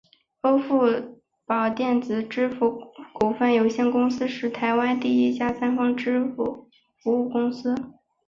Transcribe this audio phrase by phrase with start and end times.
[0.41, 6.67] 欧付宝电子支付股份有限公司是台湾一家第三方支付
[7.03, 7.75] 服务公司。